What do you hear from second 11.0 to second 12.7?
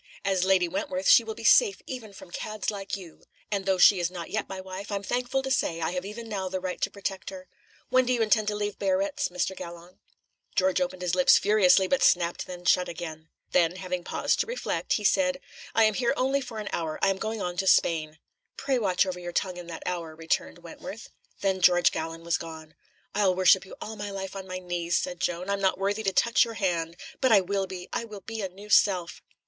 his lips furiously, but snapped them